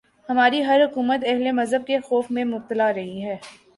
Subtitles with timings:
[0.29, 3.35] ہماری ہر حکومت اہل مذہب کے خوف میں مبتلا رہی ہے۔